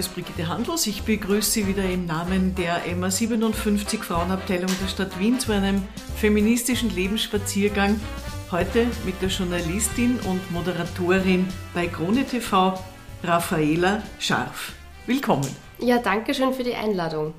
[0.00, 0.86] ist Brigitte Handlos.
[0.86, 5.82] Ich begrüße Sie wieder im Namen der MA 57 Frauenabteilung der Stadt Wien zu einem
[6.16, 8.00] feministischen Lebensspaziergang.
[8.50, 12.82] Heute mit der Journalistin und Moderatorin bei Krone TV,
[13.22, 14.72] Raffaela Scharf.
[15.04, 15.46] Willkommen.
[15.80, 17.34] Ja, danke schön für die Einladung.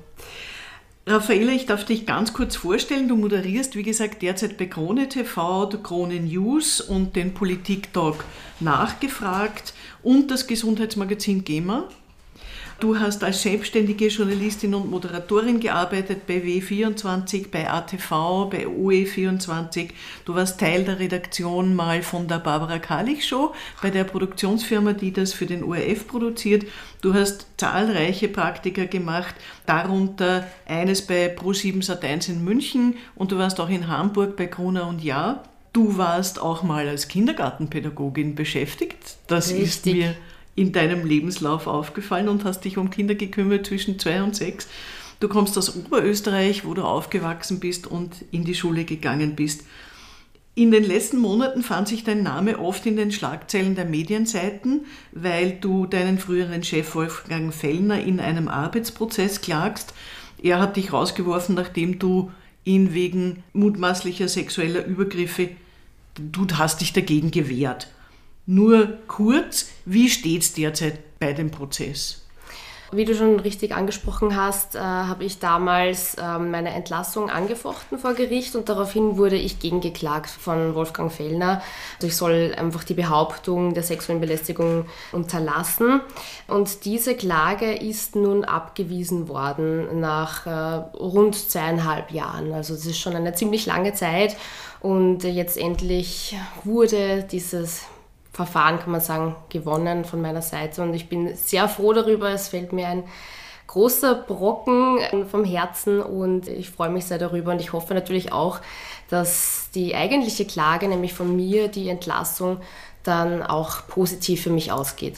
[1.04, 3.08] Raffaela, ich darf dich ganz kurz vorstellen.
[3.08, 8.24] Du moderierst, wie gesagt, derzeit bei Krone TV, Krone News und den Politik-Talk
[8.60, 11.88] nachgefragt und das Gesundheitsmagazin GEMA.
[12.82, 19.90] Du hast als selbstständige Journalistin und Moderatorin gearbeitet bei W24, bei ATV, bei OE24.
[20.24, 25.12] Du warst Teil der Redaktion mal von der Barbara Kalich Show, bei der Produktionsfirma, die
[25.12, 26.66] das für den ORF produziert.
[27.02, 33.60] Du hast zahlreiche Praktika gemacht, darunter eines bei Pro7 Sat1 in München und du warst
[33.60, 35.44] auch in Hamburg bei Gruner und Jahr.
[35.72, 39.18] Du warst auch mal als Kindergartenpädagogin beschäftigt.
[39.28, 39.68] Das Richtig.
[39.68, 40.16] ist mir
[40.54, 44.68] in deinem Lebenslauf aufgefallen und hast dich um Kinder gekümmert zwischen zwei und sechs.
[45.20, 49.64] Du kommst aus Oberösterreich, wo du aufgewachsen bist und in die Schule gegangen bist.
[50.54, 55.52] In den letzten Monaten fand sich dein Name oft in den Schlagzeilen der Medienseiten, weil
[55.52, 59.94] du deinen früheren Chef Wolfgang Fellner in einem Arbeitsprozess klagst.
[60.42, 62.30] Er hat dich rausgeworfen, nachdem du
[62.64, 65.48] ihn wegen mutmaßlicher sexueller Übergriffe,
[66.16, 67.88] du hast dich dagegen gewehrt.
[68.46, 72.22] Nur kurz, wie steht es derzeit bei dem Prozess?
[72.94, 78.12] Wie du schon richtig angesprochen hast, äh, habe ich damals äh, meine Entlassung angefochten vor
[78.12, 81.62] Gericht und daraufhin wurde ich gegengeklagt von Wolfgang Fellner.
[81.96, 86.02] Also ich soll einfach die Behauptung der sexuellen Belästigung unterlassen.
[86.48, 90.50] Und diese Klage ist nun abgewiesen worden nach äh,
[90.98, 92.52] rund zweieinhalb Jahren.
[92.52, 94.36] Also es ist schon eine ziemlich lange Zeit.
[94.80, 97.84] Und jetzt endlich wurde dieses
[98.32, 100.82] Verfahren, kann man sagen, gewonnen von meiner Seite.
[100.82, 102.30] Und ich bin sehr froh darüber.
[102.30, 103.04] Es fällt mir ein
[103.66, 104.98] großer Brocken
[105.30, 107.52] vom Herzen und ich freue mich sehr darüber.
[107.52, 108.60] Und ich hoffe natürlich auch,
[109.08, 112.58] dass die eigentliche Klage, nämlich von mir, die Entlassung,
[113.02, 115.16] dann auch positiv für mich ausgeht.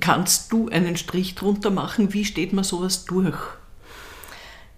[0.00, 2.12] Kannst du einen Strich drunter machen?
[2.12, 3.36] Wie steht man sowas durch?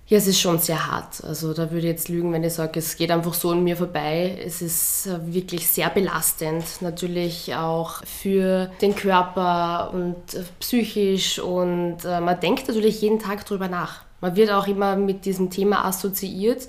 [0.06, 1.24] Ja, es ist schon sehr hart.
[1.24, 3.74] Also da würde ich jetzt lügen, wenn ich sage, es geht einfach so an mir
[3.74, 4.38] vorbei.
[4.44, 11.38] Es ist äh, wirklich sehr belastend, natürlich auch für den Körper und äh, psychisch.
[11.38, 14.02] Und äh, man denkt natürlich jeden Tag darüber nach.
[14.20, 16.68] Man wird auch immer mit diesem Thema assoziiert.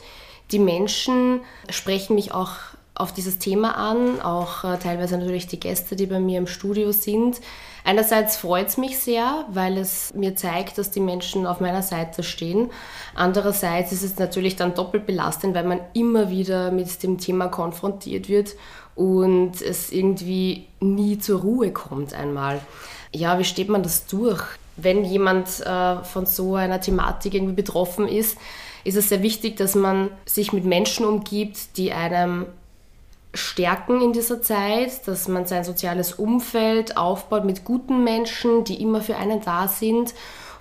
[0.51, 2.51] Die Menschen sprechen mich auch
[2.93, 7.41] auf dieses Thema an, auch teilweise natürlich die Gäste, die bei mir im Studio sind.
[7.85, 12.23] Einerseits freut es mich sehr, weil es mir zeigt, dass die Menschen auf meiner Seite
[12.23, 12.71] stehen.
[13.13, 18.27] Andererseits ist es natürlich dann doppelt belastend, weil man immer wieder mit dem Thema konfrontiert
[18.27, 18.55] wird
[18.95, 22.59] und es irgendwie nie zur Ruhe kommt einmal.
[23.13, 24.41] Ja, wie steht man das durch?
[24.77, 28.35] Wenn jemand äh, von so einer Thematik irgendwie betroffen ist,
[28.83, 32.47] ist es sehr wichtig, dass man sich mit Menschen umgibt, die einem
[33.35, 39.01] stärken in dieser Zeit, dass man sein soziales Umfeld aufbaut mit guten Menschen, die immer
[39.01, 40.13] für einen da sind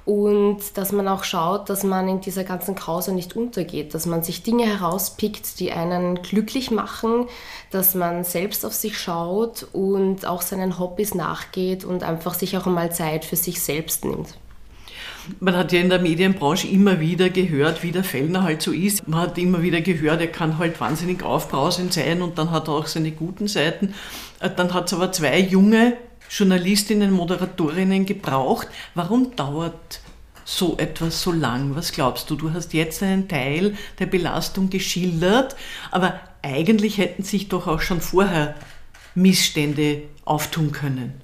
[0.04, 4.22] und dass man auch schaut, dass man in dieser ganzen Krause nicht untergeht, dass man
[4.22, 7.26] sich Dinge herauspickt, die einen glücklich machen,
[7.70, 12.66] dass man selbst auf sich schaut und auch seinen Hobbys nachgeht und einfach sich auch
[12.66, 14.34] einmal Zeit für sich selbst nimmt.
[15.40, 19.08] Man hat ja in der Medienbranche immer wieder gehört, wie der Fellner halt so ist.
[19.08, 22.74] Man hat immer wieder gehört, er kann halt wahnsinnig aufbrausend sein und dann hat er
[22.74, 23.94] auch seine guten Seiten.
[24.40, 25.96] Äh, dann hat es aber zwei junge
[26.28, 28.68] Journalistinnen, Moderatorinnen gebraucht.
[28.94, 30.00] Warum dauert
[30.44, 31.74] so etwas so lang?
[31.74, 32.36] Was glaubst du?
[32.36, 35.56] Du hast jetzt einen Teil der Belastung geschildert,
[35.90, 38.54] aber eigentlich hätten sich doch auch schon vorher
[39.14, 41.20] Missstände auftun können.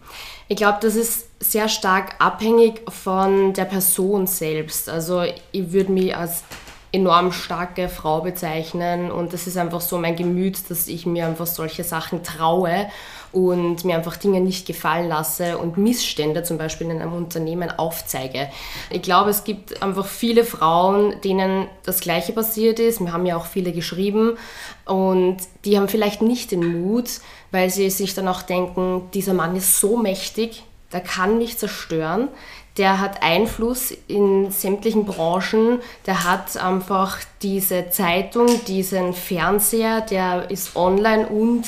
[0.49, 4.89] Ich glaube, das ist sehr stark abhängig von der Person selbst.
[4.89, 5.23] Also
[5.53, 6.45] ich würde mich als
[6.93, 11.47] enorm starke Frau bezeichnen und das ist einfach so mein Gemüt, dass ich mir einfach
[11.47, 12.89] solche Sachen traue
[13.33, 18.49] und mir einfach Dinge nicht gefallen lasse und Missstände zum Beispiel in einem Unternehmen aufzeige.
[18.91, 23.01] Ich glaube, es gibt einfach viele Frauen, denen das Gleiche passiert ist.
[23.01, 24.37] Wir haben ja auch viele geschrieben
[24.85, 27.21] und die haben vielleicht nicht den Mut,
[27.53, 32.29] weil sie sich dann auch denken, dieser Mann ist so mächtig, der kann mich zerstören,
[32.77, 40.77] der hat Einfluss in sämtlichen Branchen, der hat einfach diese Zeitung, diesen Fernseher, der ist
[40.77, 41.65] online und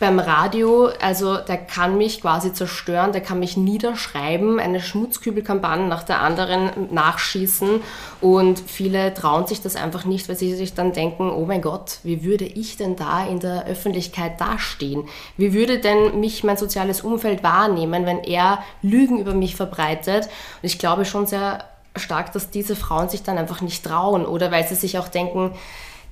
[0.00, 6.02] beim Radio, also der kann mich quasi zerstören, der kann mich niederschreiben, eine Schmutzkübelkampagne nach
[6.02, 7.82] der anderen nachschießen
[8.22, 11.98] und viele trauen sich das einfach nicht, weil sie sich dann denken, oh mein Gott,
[12.02, 15.04] wie würde ich denn da in der Öffentlichkeit dastehen?
[15.36, 20.24] Wie würde denn mich mein soziales Umfeld wahrnehmen, wenn er Lügen über mich verbreitet?
[20.24, 21.64] Und ich glaube schon sehr
[21.94, 25.52] stark, dass diese Frauen sich dann einfach nicht trauen oder weil sie sich auch denken,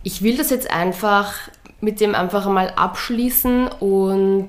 [0.03, 1.35] ich will das jetzt einfach
[1.81, 4.49] mit dem einfach einmal abschließen und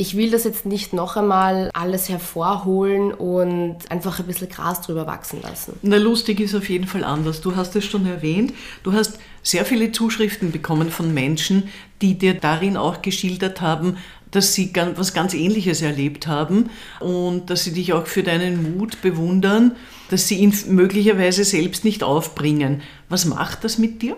[0.00, 5.06] ich will das jetzt nicht noch einmal alles hervorholen und einfach ein bisschen Gras drüber
[5.06, 5.74] wachsen lassen.
[5.82, 7.42] Na, lustig ist auf jeden Fall anders.
[7.42, 8.54] Du hast es schon erwähnt.
[8.82, 11.68] Du hast sehr viele Zuschriften bekommen von Menschen,
[12.00, 13.98] die dir darin auch geschildert haben,
[14.30, 16.70] dass sie was ganz Ähnliches erlebt haben
[17.00, 19.76] und dass sie dich auch für deinen Mut bewundern,
[20.08, 22.80] dass sie ihn möglicherweise selbst nicht aufbringen.
[23.10, 24.16] Was macht das mit dir?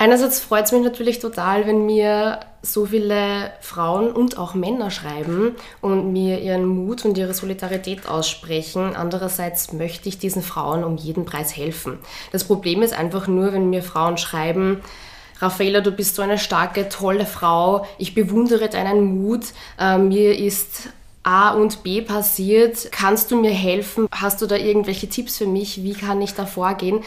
[0.00, 5.56] Einerseits freut es mich natürlich total, wenn mir so viele Frauen und auch Männer schreiben
[5.82, 8.96] und mir ihren Mut und ihre Solidarität aussprechen.
[8.96, 11.98] Andererseits möchte ich diesen Frauen um jeden Preis helfen.
[12.32, 14.80] Das Problem ist einfach nur, wenn mir Frauen schreiben,
[15.38, 19.44] Raffaella, du bist so eine starke, tolle Frau, ich bewundere deinen Mut,
[19.78, 20.88] äh, mir ist
[21.24, 24.08] A und B passiert, kannst du mir helfen?
[24.10, 25.82] Hast du da irgendwelche Tipps für mich?
[25.82, 27.04] Wie kann ich da vorgehen?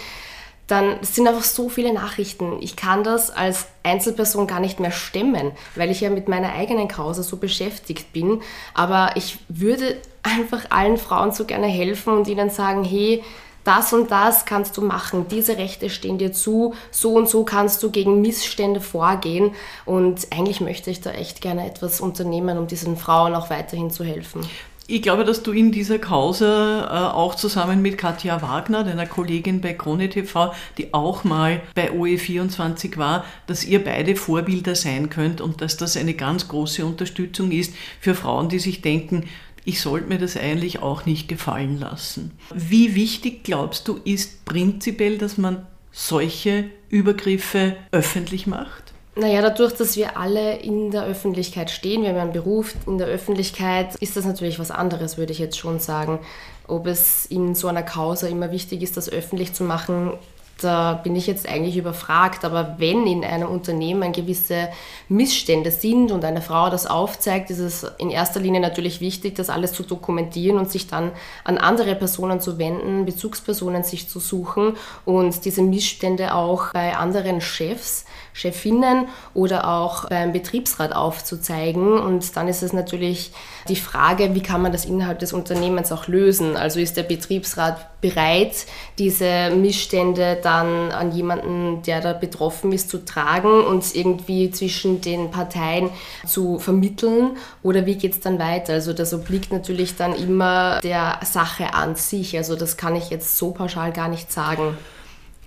[0.68, 2.57] Dann sind einfach so viele Nachrichten.
[2.62, 6.88] Ich kann das als Einzelperson gar nicht mehr stemmen, weil ich ja mit meiner eigenen
[6.88, 8.42] Causa so beschäftigt bin.
[8.74, 13.24] Aber ich würde einfach allen Frauen so gerne helfen und ihnen sagen, hey,
[13.63, 17.81] das und das kannst du machen, diese Rechte stehen dir zu, so und so kannst
[17.81, 19.54] du gegen Missstände vorgehen.
[19.86, 24.04] Und eigentlich möchte ich da echt gerne etwas unternehmen, um diesen Frauen auch weiterhin zu
[24.04, 24.45] helfen.
[24.85, 29.62] Ich glaube, dass du in dieser Causa äh, auch zusammen mit Katja Wagner, deiner Kollegin
[29.62, 35.39] bei Krone TV, die auch mal bei OE24 war, dass ihr beide Vorbilder sein könnt
[35.39, 39.24] und dass das eine ganz große Unterstützung ist für Frauen, die sich denken,
[39.63, 42.31] ich sollte mir das eigentlich auch nicht gefallen lassen.
[42.53, 48.93] Wie wichtig glaubst du ist prinzipiell, dass man solche Übergriffe öffentlich macht?
[49.15, 53.07] Naja, dadurch, dass wir alle in der Öffentlichkeit stehen, wir haben einen Beruf in der
[53.07, 56.19] Öffentlichkeit, ist das natürlich was anderes, würde ich jetzt schon sagen.
[56.68, 60.13] Ob es in so einer Causa immer wichtig ist, das öffentlich zu machen,
[60.61, 62.45] da bin ich jetzt eigentlich überfragt.
[62.45, 64.69] Aber wenn in einem Unternehmen gewisse
[65.09, 69.50] Missstände sind und eine Frau das aufzeigt, ist es in erster Linie natürlich wichtig, das
[69.50, 71.11] alles zu dokumentieren und sich dann
[71.44, 77.41] an andere Personen zu wenden, Bezugspersonen sich zu suchen und diese Missstände auch bei anderen
[77.41, 81.99] Chefs Chefinnen oder auch beim Betriebsrat aufzuzeigen.
[81.99, 83.31] Und dann ist es natürlich
[83.67, 86.57] die Frage, wie kann man das innerhalb des Unternehmens auch lösen?
[86.57, 88.67] Also ist der Betriebsrat bereit,
[89.00, 95.31] diese Missstände dann an jemanden, der da betroffen ist, zu tragen und irgendwie zwischen den
[95.31, 95.89] Parteien
[96.27, 97.38] zu vermitteln?
[97.63, 98.73] Oder wie geht es dann weiter?
[98.73, 102.38] Also das obliegt natürlich dann immer der Sache an sich.
[102.38, 104.77] Also das kann ich jetzt so pauschal gar nicht sagen.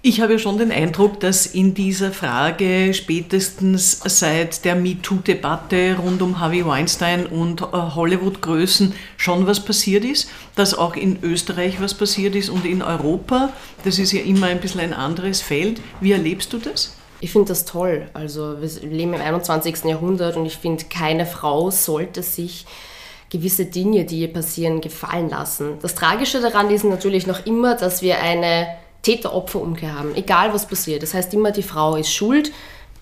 [0.08, 6.38] Ich habe schon den Eindruck, dass in dieser Frage spätestens seit der MeToo-Debatte rund um
[6.38, 12.36] Harvey Weinstein und äh, Hollywood-Größen schon was passiert ist, dass auch in Österreich was passiert
[12.36, 13.52] ist und in Europa.
[13.82, 15.80] Das ist ja immer ein bisschen ein anderes Feld.
[16.00, 16.94] Wie erlebst du das?
[17.20, 18.06] Ich finde das toll.
[18.14, 19.86] Also wir leben im 21.
[19.86, 22.64] Jahrhundert und ich finde, keine Frau sollte sich
[23.28, 25.80] gewisse Dinge, die ihr passieren, gefallen lassen.
[25.82, 28.68] Das Tragische daran ist natürlich noch immer, dass wir eine
[29.06, 31.02] Täter-Opfer-Umkehr haben, egal was passiert.
[31.02, 32.52] Das heißt immer, die Frau ist schuld.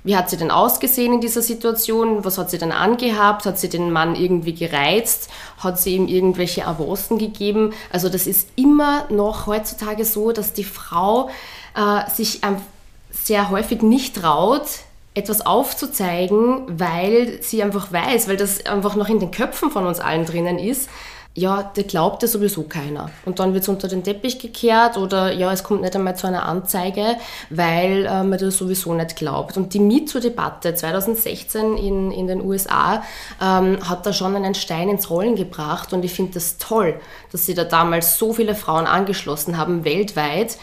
[0.02, 2.26] Wie hat sie denn ausgesehen in dieser Situation?
[2.26, 3.46] Was hat sie denn angehabt?
[3.46, 5.30] Hat sie den Mann irgendwie gereizt?
[5.58, 7.72] Hat sie ihm irgendwelche Avancen gegeben?
[7.90, 11.30] Also das ist immer noch heutzutage so, dass die Frau
[11.74, 12.42] äh, sich
[13.10, 14.66] sehr häufig nicht traut,
[15.14, 20.00] etwas aufzuzeigen, weil sie einfach weiß, weil das einfach noch in den Köpfen von uns
[20.00, 20.90] allen drinnen ist,
[21.36, 23.10] ja, der glaubt ja sowieso keiner.
[23.24, 26.28] Und dann wird es unter den Teppich gekehrt oder ja, es kommt nicht einmal zu
[26.28, 27.16] einer Anzeige,
[27.50, 29.56] weil äh, man das sowieso nicht glaubt.
[29.56, 33.02] Und die MeToo-Debatte 2016 in, in den USA
[33.42, 37.00] ähm, hat da schon einen Stein ins Rollen gebracht und ich finde das toll,
[37.32, 40.56] dass sie da damals so viele Frauen angeschlossen haben, weltweit.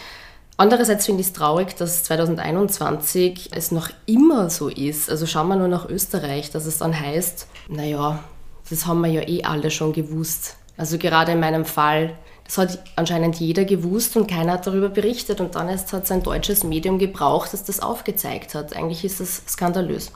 [0.55, 5.09] Andererseits finde ich es traurig, dass 2021 es noch immer so ist.
[5.09, 8.23] Also schauen wir nur nach Österreich, dass es dann heißt, naja,
[8.69, 12.79] das haben wir ja eh alle schon gewusst also gerade in meinem Fall, das hat
[12.95, 15.39] anscheinend jeder gewusst und keiner hat darüber berichtet.
[15.39, 18.75] Und dann erst hat es ein deutsches Medium gebraucht, das das aufgezeigt hat.
[18.75, 20.11] Eigentlich ist das skandalös.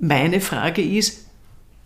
[0.00, 1.26] Meine Frage ist,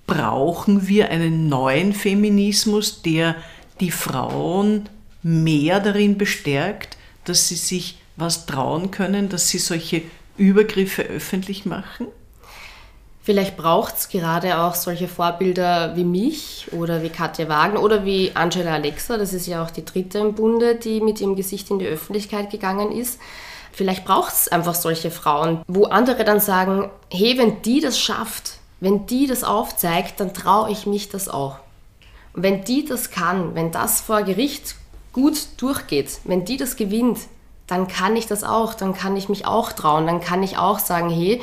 [0.07, 3.37] brauchen wir einen neuen Feminismus, der
[3.81, 4.89] die Frauen
[5.23, 6.97] mehr darin bestärkt,
[7.27, 10.03] dass sie sich was trauen können, dass sie solche
[10.39, 12.07] Übergriffe öffentlich machen?
[13.29, 18.31] Vielleicht braucht es gerade auch solche Vorbilder wie mich oder wie Katja Wagner oder wie
[18.33, 21.79] Angela Alexa, das ist ja auch die dritte im Bunde, die mit ihrem Gesicht in
[21.79, 23.21] die Öffentlichkeit gegangen ist.
[23.71, 28.61] Vielleicht braucht es einfach solche Frauen, wo andere dann sagen, hey, wenn die das schafft,
[28.81, 31.57] wenn die das aufzeigt, dann traue ich mich das auch.
[32.33, 34.75] Und wenn die das kann, wenn das vor Gericht
[35.13, 37.19] gut durchgeht, wenn die das gewinnt,
[37.67, 40.79] dann kann ich das auch, dann kann ich mich auch trauen, dann kann ich auch
[40.79, 41.43] sagen, hey,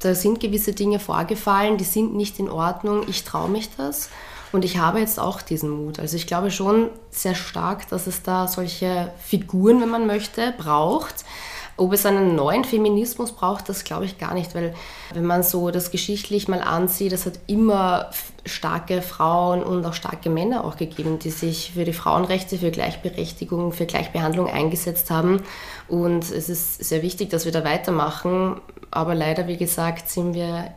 [0.00, 4.10] da sind gewisse Dinge vorgefallen, die sind nicht in Ordnung, ich traue mich das
[4.52, 5.98] und ich habe jetzt auch diesen Mut.
[5.98, 11.24] Also ich glaube schon sehr stark, dass es da solche Figuren, wenn man möchte, braucht,
[11.76, 14.74] ob es einen neuen Feminismus braucht, das glaube ich gar nicht, weil
[15.14, 18.10] wenn man so das geschichtlich mal ansieht, es hat immer
[18.44, 23.72] starke Frauen und auch starke Männer auch gegeben, die sich für die Frauenrechte, für Gleichberechtigung,
[23.72, 25.42] für Gleichbehandlung eingesetzt haben.
[25.86, 28.60] Und es ist sehr wichtig, dass wir da weitermachen.
[28.90, 30.72] Aber leider, wie gesagt, sind wir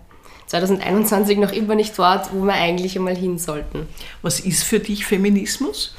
[0.47, 3.87] 2021 noch immer nicht dort, wo wir eigentlich einmal hin sollten.
[4.21, 5.95] Was ist für dich Feminismus?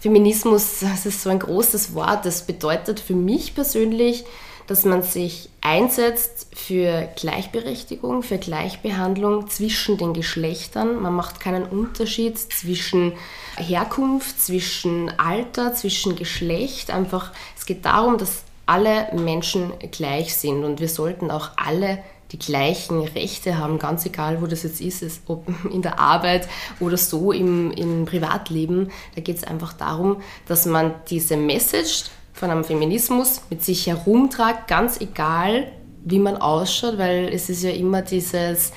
[0.00, 2.26] Feminismus, das ist so ein großes Wort.
[2.26, 4.24] Das bedeutet für mich persönlich,
[4.66, 11.00] dass man sich einsetzt für Gleichberechtigung, für Gleichbehandlung zwischen den Geschlechtern.
[11.00, 13.12] Man macht keinen Unterschied zwischen
[13.56, 16.90] Herkunft, zwischen Alter, zwischen Geschlecht.
[16.90, 18.42] Einfach, es geht darum, dass
[18.72, 21.98] alle Menschen gleich sind und wir sollten auch alle
[22.30, 26.48] die gleichen Rechte haben, ganz egal, wo das jetzt ist, ist ob in der Arbeit
[26.80, 28.90] oder so im, im Privatleben.
[29.14, 34.66] Da geht es einfach darum, dass man diese Message von einem Feminismus mit sich herumtragt,
[34.68, 35.70] ganz egal,
[36.04, 38.72] wie man ausschaut, weil es ist ja immer dieses,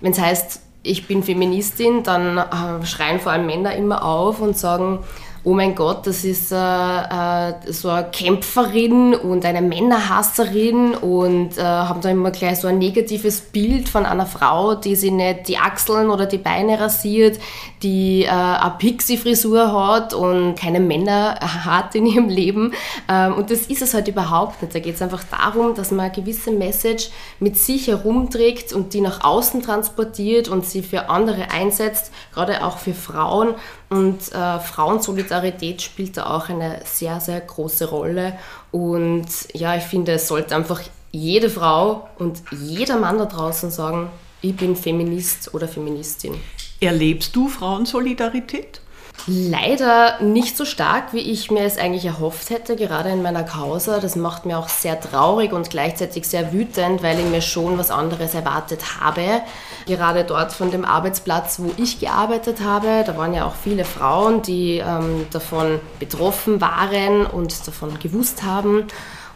[0.00, 4.56] wenn es heißt, ich bin Feministin, dann äh, schreien vor allem Männer immer auf und
[4.56, 5.00] sagen,
[5.44, 11.62] oh mein Gott, das ist äh, äh, so eine Kämpferin und eine Männerhasserin und äh,
[11.62, 15.58] haben da immer gleich so ein negatives Bild von einer Frau, die sich nicht die
[15.58, 17.40] Achseln oder die Beine rasiert,
[17.82, 22.72] die äh, eine Pixie-Frisur hat und keine Männer hat in ihrem Leben.
[23.08, 24.74] Ähm, und das ist es halt überhaupt nicht.
[24.74, 27.10] Da geht es einfach darum, dass man eine gewisse Message
[27.40, 32.78] mit sich herumträgt und die nach außen transportiert und sie für andere einsetzt, gerade auch
[32.78, 33.54] für Frauen
[33.92, 38.38] und äh, Frauensolidarität spielt da auch eine sehr, sehr große Rolle.
[38.70, 44.10] Und ja, ich finde, es sollte einfach jede Frau und jeder Mann da draußen sagen,
[44.40, 46.34] ich bin Feminist oder Feministin.
[46.82, 48.80] Erlebst du Frauensolidarität?
[49.28, 54.00] Leider nicht so stark, wie ich mir es eigentlich erhofft hätte, gerade in meiner Causa.
[54.00, 57.92] Das macht mir auch sehr traurig und gleichzeitig sehr wütend, weil ich mir schon was
[57.92, 59.42] anderes erwartet habe.
[59.86, 64.42] Gerade dort von dem Arbeitsplatz, wo ich gearbeitet habe, da waren ja auch viele Frauen,
[64.42, 68.88] die ähm, davon betroffen waren und davon gewusst haben.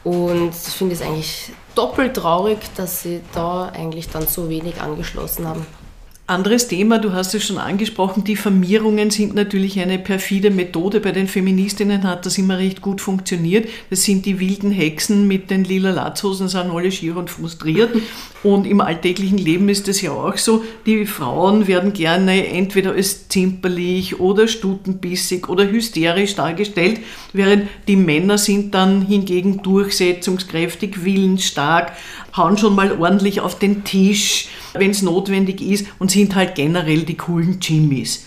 [0.02, 5.46] Und ich finde es eigentlich doppelt traurig, dass sie da eigentlich dann so wenig angeschlossen
[5.46, 5.64] haben.
[6.28, 10.98] Anderes Thema, du hast es schon angesprochen, Diffamierungen sind natürlich eine perfide Methode.
[10.98, 13.68] Bei den Feministinnen hat das immer recht gut funktioniert.
[13.90, 17.90] Das sind die wilden Hexen mit den lila Latzhosen, sind alle schier und frustriert.
[18.42, 23.26] Und im alltäglichen Leben ist es ja auch so, die Frauen werden gerne entweder als
[23.26, 27.00] zimperlich oder stutenbissig oder hysterisch dargestellt,
[27.32, 31.92] während die Männer sind dann hingegen durchsetzungskräftig, willensstark,
[32.36, 37.02] hauen schon mal ordentlich auf den Tisch, wenn es notwendig ist und sind halt generell
[37.02, 38.24] die coolen Jimmies.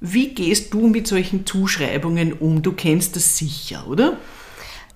[0.00, 2.60] Wie gehst du mit solchen Zuschreibungen um?
[2.60, 4.18] Du kennst das sicher, oder?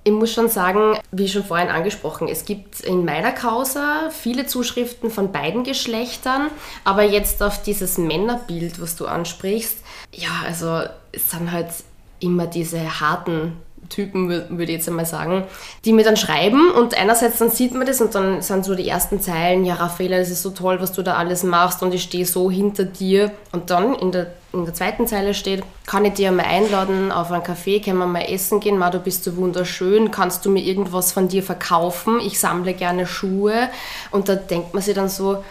[0.04, 5.10] Ich muss schon sagen, wie schon vorhin angesprochen, es gibt in meiner Causa viele Zuschriften
[5.10, 6.50] von beiden Geschlechtern,
[6.84, 9.78] aber jetzt auf dieses Männerbild, was du ansprichst,
[10.12, 11.70] ja, also es sind halt
[12.20, 13.54] immer diese harten
[13.88, 15.44] Typen, würde ich jetzt einmal sagen,
[15.84, 18.88] die mir dann schreiben und einerseits dann sieht man das und dann sind so die
[18.88, 22.02] ersten Zeilen, ja Raffaella, das ist so toll, was du da alles machst und ich
[22.02, 23.32] stehe so hinter dir.
[23.52, 27.30] Und dann in der, in der zweiten Zeile steht, kann ich dir mal einladen auf
[27.30, 30.62] einen Kaffee, können wir mal essen gehen, Ma, du bist so wunderschön, kannst du mir
[30.62, 33.68] irgendwas von dir verkaufen, ich sammle gerne Schuhe.
[34.10, 35.42] Und da denkt man sich dann so,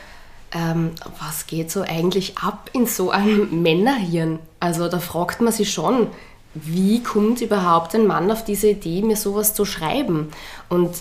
[0.56, 4.40] ähm, was geht so eigentlich ab in so einem Männerhirn?
[4.60, 6.08] Also da fragt man sich schon,
[6.56, 10.32] wie kommt überhaupt ein Mann auf diese Idee, mir sowas zu schreiben?
[10.70, 10.92] Und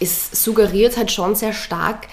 [0.00, 2.08] es suggeriert halt schon sehr stark,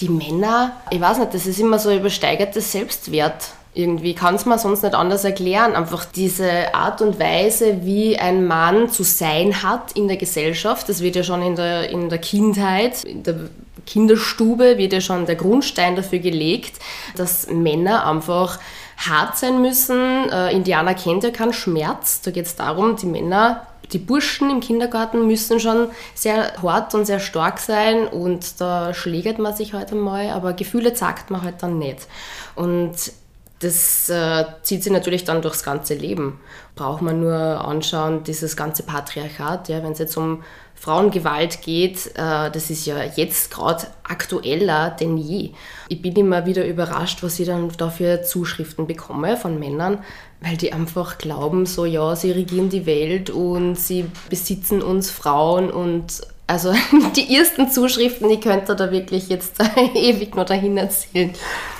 [0.00, 3.50] die Männer, ich weiß nicht, das ist immer so übersteigertes Selbstwert.
[3.74, 5.74] Irgendwie kann es man sonst nicht anders erklären.
[5.74, 11.02] Einfach diese Art und Weise, wie ein Mann zu sein hat in der Gesellschaft, das
[11.02, 13.36] wird ja schon in der, in der Kindheit, in der
[13.86, 16.78] Kinderstube wird ja schon der Grundstein dafür gelegt,
[17.16, 18.58] dass Männer einfach
[18.96, 20.30] hart sein müssen.
[20.30, 22.22] Äh, Indianer kennt ja keinen Schmerz.
[22.22, 27.04] Da geht es darum, die Männer, die Burschen im Kindergarten müssen schon sehr hart und
[27.04, 31.62] sehr stark sein und da schlägert man sich halt einmal, aber Gefühle zeigt man halt
[31.62, 32.08] dann nicht.
[32.56, 32.94] Und
[33.60, 36.40] das äh, zieht sich natürlich dann durchs ganze Leben.
[36.74, 40.42] Braucht man nur anschauen, dieses ganze Patriarchat, ja, wenn es jetzt um
[40.78, 45.50] Frauengewalt geht, äh, das ist ja jetzt gerade aktueller denn je.
[45.88, 50.04] Ich bin immer wieder überrascht, was ich dann dafür Zuschriften bekomme von Männern,
[50.40, 55.70] weil die einfach glauben, so ja, sie regieren die Welt und sie besitzen uns Frauen
[55.70, 56.72] und also
[57.16, 59.56] die ersten Zuschriften, die könnte da wirklich jetzt
[59.94, 61.32] ewig noch dahin erzählen.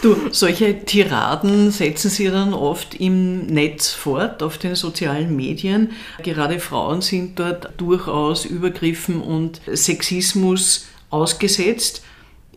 [0.03, 5.93] Du, solche Tiraden setzen sie dann oft im Netz fort, auf den sozialen Medien.
[6.23, 12.03] Gerade Frauen sind dort durchaus Übergriffen und Sexismus ausgesetzt.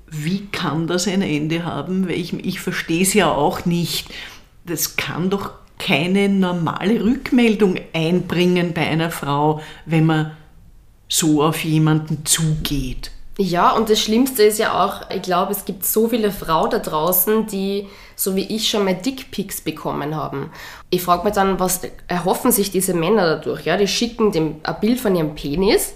[0.09, 2.07] Wie kann das ein Ende haben?
[2.07, 4.07] Weil ich, ich verstehe es ja auch nicht.
[4.65, 10.31] Das kann doch keine normale Rückmeldung einbringen bei einer Frau, wenn man
[11.09, 13.11] so auf jemanden zugeht.
[13.37, 16.79] Ja, und das Schlimmste ist ja auch, ich glaube, es gibt so viele Frauen da
[16.79, 17.87] draußen, die,
[18.17, 20.51] so wie ich, schon mal Dickpics bekommen haben.
[20.89, 23.65] Ich frage mich dann, was erhoffen sich diese Männer dadurch?
[23.65, 25.93] Ja, die schicken dem ein Bild von ihrem Penis.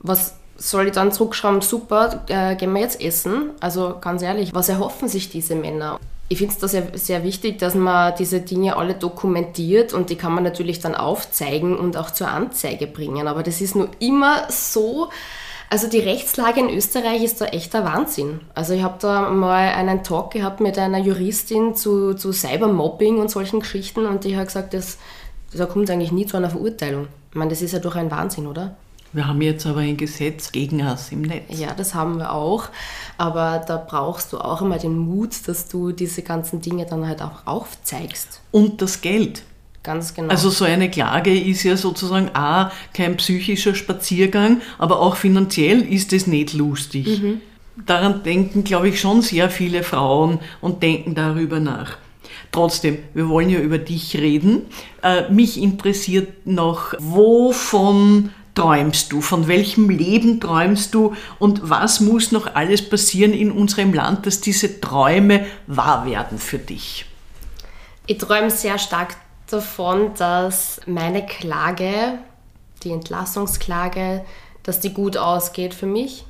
[0.00, 1.60] Was soll ich dann zurückschreiben?
[1.60, 3.50] Super, äh, gehen wir jetzt essen?
[3.60, 6.00] Also ganz ehrlich, was erhoffen sich diese Männer?
[6.32, 10.14] Ich finde es da sehr, sehr wichtig, dass man diese Dinge alle dokumentiert und die
[10.14, 13.26] kann man natürlich dann aufzeigen und auch zur Anzeige bringen.
[13.26, 15.08] Aber das ist nur immer so,
[15.70, 18.42] also die Rechtslage in Österreich ist da echt der Wahnsinn.
[18.54, 23.28] Also ich habe da mal einen Talk gehabt mit einer Juristin zu, zu Cybermobbing und
[23.28, 24.98] solchen Geschichten und die hat gesagt, das,
[25.52, 27.08] da kommt eigentlich nie zu einer Verurteilung.
[27.30, 28.76] Ich meine, das ist ja doch ein Wahnsinn, oder?
[29.12, 31.58] Wir haben jetzt aber ein Gesetz gegen Hass im Netz.
[31.58, 32.68] Ja, das haben wir auch.
[33.18, 37.20] Aber da brauchst du auch immer den Mut, dass du diese ganzen Dinge dann halt
[37.20, 38.40] auch aufzeigst.
[38.52, 39.42] Und das Geld.
[39.82, 40.28] Ganz genau.
[40.28, 46.12] Also so eine Klage ist ja sozusagen A, kein psychischer Spaziergang, aber auch finanziell ist
[46.12, 47.22] es nicht lustig.
[47.22, 47.40] Mhm.
[47.86, 51.96] Daran denken, glaube ich, schon sehr viele Frauen und denken darüber nach.
[52.52, 54.62] Trotzdem, wir wollen ja über dich reden.
[55.02, 59.20] Äh, mich interessiert noch, wovon träumst du?
[59.20, 61.14] Von welchem Leben träumst du?
[61.38, 66.58] Und was muss noch alles passieren in unserem Land, dass diese Träume wahr werden für
[66.58, 67.06] dich?
[68.06, 69.16] Ich träume sehr stark
[69.50, 72.18] davon, dass meine Klage,
[72.82, 74.24] die Entlassungsklage,
[74.62, 76.24] dass die gut ausgeht für mich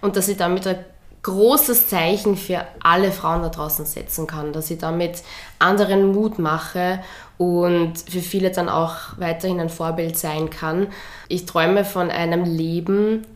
[0.00, 0.84] und dass ich damit ein
[1.22, 5.22] großes Zeichen für alle Frauen da draußen setzen kann, dass ich damit
[5.58, 7.00] anderen Mut mache
[7.38, 10.88] und für viele dann auch weiterhin ein Vorbild sein kann.
[11.28, 13.26] Ich träume von einem Leben,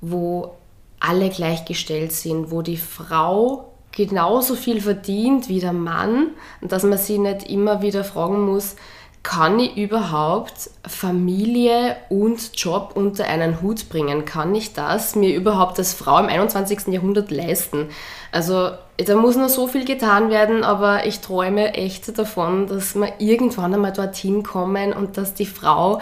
[0.00, 0.52] wo
[0.98, 6.28] alle gleichgestellt sind, wo die Frau genauso viel verdient wie der Mann
[6.60, 8.76] und dass man sie nicht immer wieder fragen muss,
[9.22, 14.24] kann ich überhaupt Familie und Job unter einen Hut bringen?
[14.24, 16.88] Kann ich das mir überhaupt als Frau im 21.
[16.88, 17.88] Jahrhundert leisten?
[18.32, 18.70] Also
[19.04, 23.74] da muss noch so viel getan werden, aber ich träume echt davon, dass wir irgendwann
[23.74, 26.00] einmal dorthin kommen und dass die Frau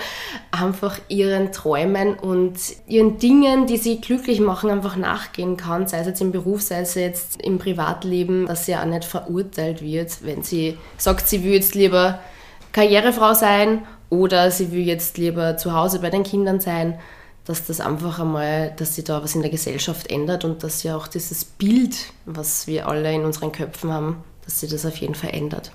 [0.50, 2.56] einfach ihren Träumen und
[2.86, 6.80] ihren Dingen, die sie glücklich machen, einfach nachgehen kann, sei es jetzt im Beruf, sei
[6.80, 11.52] es jetzt im Privatleben, dass sie auch nicht verurteilt wird, wenn sie sagt, sie will
[11.52, 12.20] jetzt lieber
[12.72, 16.98] Karrierefrau sein oder sie will jetzt lieber zu Hause bei den Kindern sein,
[17.48, 20.96] dass das einfach einmal, dass sich da was in der Gesellschaft ändert und dass ja
[20.96, 25.14] auch dieses Bild, was wir alle in unseren Köpfen haben, dass sich das auf jeden
[25.14, 25.72] Fall ändert.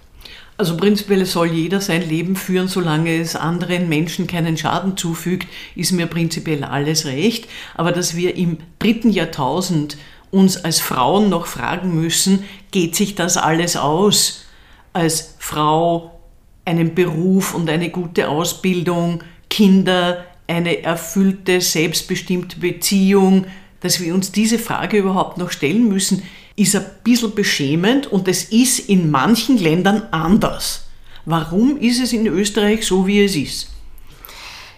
[0.56, 5.92] Also prinzipiell soll jeder sein Leben führen, solange es anderen Menschen keinen Schaden zufügt, ist
[5.94, 7.48] mir prinzipiell alles recht.
[7.74, 9.98] Aber dass wir im dritten Jahrtausend
[10.30, 14.46] uns als Frauen noch fragen müssen, geht sich das alles aus?
[14.94, 16.20] Als Frau
[16.66, 23.46] einen Beruf und eine gute Ausbildung, Kinder, eine erfüllte, selbstbestimmte Beziehung,
[23.82, 26.24] dass wir uns diese Frage überhaupt noch stellen müssen,
[26.56, 30.88] ist ein bisschen beschämend und es ist in manchen Ländern anders.
[31.26, 33.73] Warum ist es in Österreich so, wie es ist?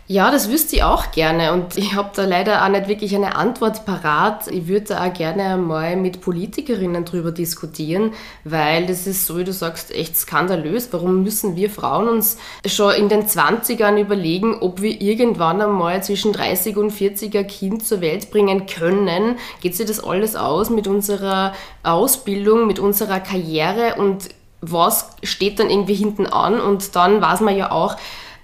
[0.07, 3.35] Ja, das wüsste ich auch gerne und ich habe da leider auch nicht wirklich eine
[3.35, 4.47] Antwort parat.
[4.49, 8.13] Ich würde da auch gerne mal mit Politikerinnen drüber diskutieren,
[8.43, 10.89] weil das ist, so wie du sagst, echt skandalös.
[10.91, 12.37] Warum müssen wir Frauen uns
[12.67, 17.99] schon in den 20ern überlegen, ob wir irgendwann einmal zwischen 30 und 40er Kind zur
[17.99, 19.37] Welt bringen können?
[19.61, 24.29] Geht sich das alles aus mit unserer Ausbildung, mit unserer Karriere und
[24.61, 26.59] was steht dann irgendwie hinten an?
[26.59, 27.97] Und dann weiß man ja auch,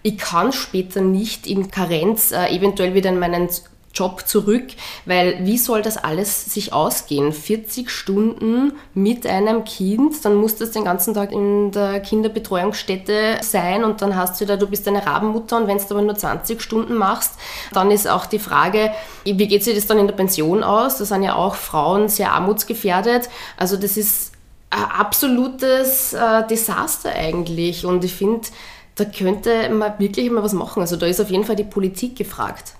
[0.04, 3.50] ich kann später nicht in Karenz äh, eventuell wieder in meinen
[3.94, 4.68] Job zurück,
[5.06, 7.34] weil wie soll das alles sich ausgehen?
[7.34, 13.84] 40 Stunden mit einem Kind, dann muss das den ganzen Tag in der Kinderbetreuungsstätte sein
[13.84, 16.62] und dann hast du da, du bist eine Rabenmutter und wenn du aber nur 20
[16.62, 17.34] Stunden machst,
[17.74, 18.92] dann ist auch die Frage,
[19.26, 20.98] wie geht sich das dann in der Pension aus?
[20.98, 23.30] Da sind ja auch Frauen sehr armutsgefährdet.
[23.58, 24.32] Also das ist
[24.70, 28.48] ein absolutes äh, Desaster eigentlich und ich finde,
[28.96, 30.82] da könnte man wirklich mal was machen.
[30.82, 32.76] Also da ist auf jeden Fall die Politik gefragt.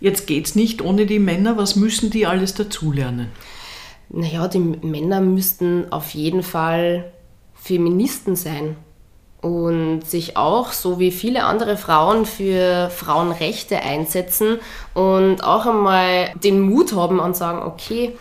[0.00, 1.56] Jetzt geht es nicht ohne die Männer.
[1.56, 3.28] Was müssen die alles dazulernen?
[4.08, 7.12] Naja, die Männer müssten auf jeden Fall
[7.54, 8.76] Feministen sein
[9.40, 14.58] und sich auch, so wie viele andere Frauen, für Frauenrechte einsetzen
[14.94, 18.16] und auch einmal den Mut haben und sagen, okay,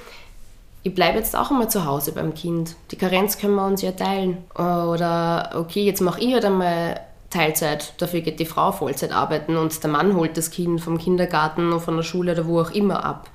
[0.83, 2.75] ich bleibe jetzt auch einmal zu Hause beim Kind.
[2.91, 4.37] Die Karenz können wir uns ja teilen.
[4.55, 6.99] Oder okay, jetzt mache ich halt einmal
[7.31, 11.73] Teilzeit, dafür geht die Frau Vollzeit arbeiten und der Mann holt das Kind vom Kindergarten
[11.73, 13.29] und von der Schule oder wo auch immer ab.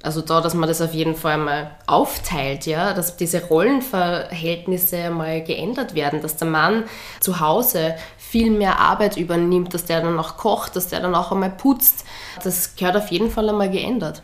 [0.00, 5.42] Also da, dass man das auf jeden Fall mal aufteilt, ja, dass diese Rollenverhältnisse mal
[5.42, 6.84] geändert werden, dass der Mann
[7.18, 11.32] zu Hause viel mehr Arbeit übernimmt, dass der dann auch kocht, dass der dann auch
[11.32, 12.04] einmal putzt.
[12.44, 14.22] Das gehört auf jeden Fall einmal geändert.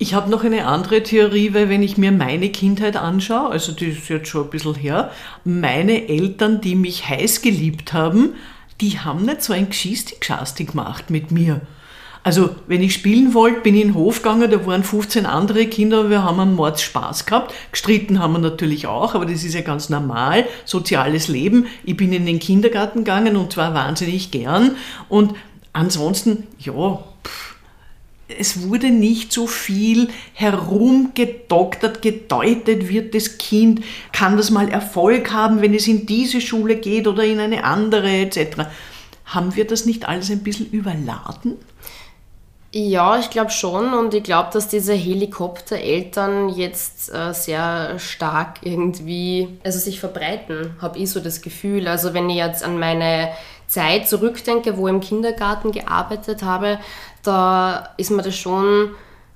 [0.00, 3.86] Ich habe noch eine andere Theorie, weil wenn ich mir meine Kindheit anschaue, also die
[3.86, 5.10] ist jetzt schon ein bisschen her,
[5.44, 8.34] meine Eltern, die mich heiß geliebt haben,
[8.80, 11.60] die haben nicht so ein Geschisti gemacht mit mir.
[12.22, 15.66] Also, wenn ich spielen wollte, bin ich in den Hof gegangen, da waren 15 andere
[15.66, 17.54] Kinder, wir haben einen Mords Spaß gehabt.
[17.72, 21.66] Gestritten haben wir natürlich auch, aber das ist ja ganz normal, soziales Leben.
[21.84, 24.76] Ich bin in den Kindergarten gegangen und zwar wahnsinnig gern.
[25.08, 25.34] Und
[25.72, 27.56] ansonsten, ja, pff,
[28.28, 35.62] es wurde nicht so viel herumgedoktert, gedeutet wird das Kind, kann das mal Erfolg haben,
[35.62, 38.66] wenn es in diese Schule geht oder in eine andere etc.
[39.24, 41.56] Haben wir das nicht alles ein bisschen überladen?
[42.70, 49.48] Ja, ich glaube schon und ich glaube, dass diese Helikoptereltern jetzt äh, sehr stark irgendwie,
[49.64, 51.88] also sich verbreiten, habe ich so das Gefühl.
[51.88, 53.30] Also wenn ich jetzt an meine
[53.68, 56.78] Zeit zurückdenke, wo ich im Kindergarten gearbeitet habe,
[57.22, 58.90] da ist mir das schon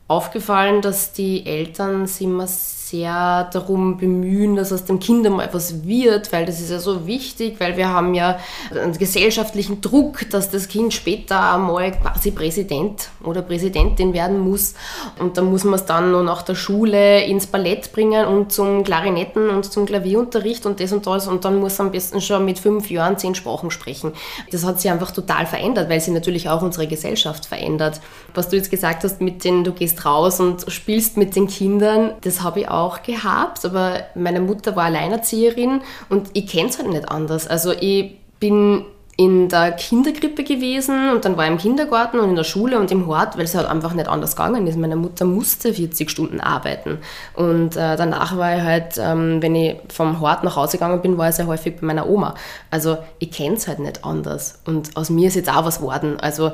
[0.09, 2.47] aufgefallen, dass die Eltern sich immer
[2.92, 7.07] sehr darum bemühen, dass aus dem Kind mal etwas wird, weil das ist ja so
[7.07, 8.38] wichtig, weil wir haben ja
[8.70, 14.74] einen gesellschaftlichen Druck, dass das Kind später einmal quasi Präsident oder Präsidentin werden muss.
[15.18, 18.85] Und dann muss man es dann noch nach der Schule ins Ballett bringen und zum
[18.85, 21.26] Klarinetten und zum Klavierunterricht und das und das.
[21.28, 24.12] Und dann muss am besten schon mit fünf Jahren zehn Sprachen sprechen.
[24.50, 28.02] Das hat sich einfach total verändert, weil sie natürlich auch unsere Gesellschaft verändert.
[28.35, 32.12] Was du jetzt gesagt hast mit den, du gehst raus und spielst mit den Kindern,
[32.20, 36.79] das habe ich auch auch gehabt, aber meine Mutter war Alleinerzieherin und ich kenne es
[36.79, 37.47] halt nicht anders.
[37.47, 38.85] Also ich bin
[39.16, 42.90] in der Kinderkrippe gewesen und dann war ich im Kindergarten und in der Schule und
[42.90, 44.79] im Hort, weil es halt einfach nicht anders gegangen ist.
[44.79, 46.99] Meine Mutter musste 40 Stunden arbeiten
[47.35, 51.18] und äh, danach war ich halt, ähm, wenn ich vom Hort nach Hause gegangen bin,
[51.18, 52.35] war ich sehr häufig bei meiner Oma.
[52.71, 56.18] Also ich kenne es halt nicht anders und aus mir ist jetzt auch was geworden.
[56.18, 56.53] Also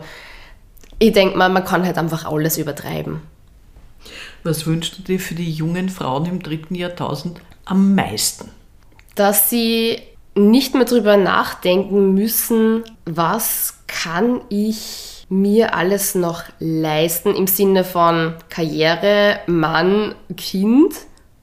[0.98, 3.22] ich denke mal, man kann halt einfach alles übertreiben.
[4.48, 8.48] Was wünschst du dir für die jungen Frauen im dritten Jahrtausend am meisten?
[9.14, 9.98] Dass sie
[10.34, 18.36] nicht mehr darüber nachdenken müssen, was kann ich mir alles noch leisten im Sinne von
[18.48, 20.94] Karriere, Mann, Kind,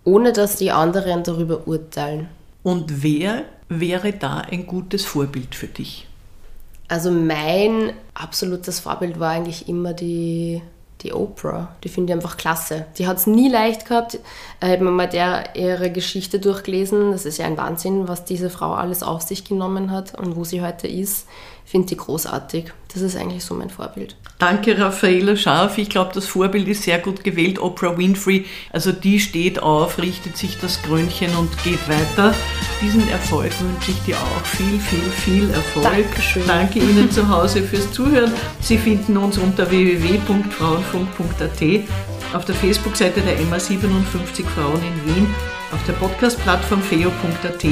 [0.04, 2.28] ohne dass die anderen darüber urteilen.
[2.64, 6.08] Und wer wäre da ein gutes Vorbild für dich?
[6.88, 10.64] Also mein absolutes Vorbild war eigentlich immer die
[11.06, 11.70] die Oprah.
[11.84, 12.86] Die finde ich einfach klasse.
[12.98, 14.16] Die hat es nie leicht gehabt.
[14.62, 17.12] Ich habe mir mal der, ihre Geschichte durchgelesen.
[17.12, 20.44] Das ist ja ein Wahnsinn, was diese Frau alles auf sich genommen hat und wo
[20.44, 21.28] sie heute ist
[21.66, 22.72] finde die großartig.
[22.94, 24.16] Das ist eigentlich so mein Vorbild.
[24.40, 25.78] Danke, Raffaella Scharf.
[25.78, 27.60] Ich glaube, das Vorbild ist sehr gut gewählt.
[27.60, 32.34] Oprah Winfrey, also die steht auf, richtet sich das Krönchen und geht weiter.
[32.82, 34.46] Diesen Erfolg wünsche ich dir auch.
[34.46, 35.86] Viel, viel, viel Erfolg.
[35.86, 36.44] Dankeschön.
[36.48, 38.32] Danke Ihnen zu Hause fürs Zuhören.
[38.62, 41.62] Sie finden uns unter www.frauenfunk.at,
[42.34, 45.28] auf der Facebook-Seite der MA 57 Frauen in Wien
[45.72, 47.64] auf der Podcast-Plattform feo.at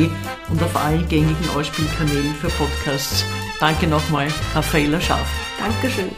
[0.50, 3.26] und auf allen gängigen Ausspielkanälen für Podcasts.
[3.60, 5.28] Danke nochmal, Raffaella Scharf.
[5.60, 6.12] Dankeschön.